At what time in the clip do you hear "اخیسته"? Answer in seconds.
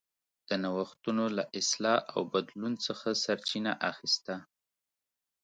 3.91-4.35